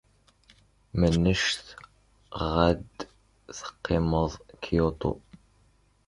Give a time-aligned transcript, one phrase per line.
[0.99, 1.65] Mennect
[2.51, 2.87] ɣ ad
[3.57, 5.11] teqqimed Kyoto?